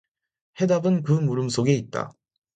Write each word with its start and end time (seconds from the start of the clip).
해답은 0.59 1.03
그 1.03 1.11
물음 1.11 1.47
속에 1.47 1.73
있다. 1.75 2.11